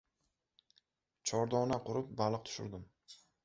Chordona 1.33 1.79
qurib, 1.91 2.11
baliq 2.25 2.51
tushirdim. 2.51 2.93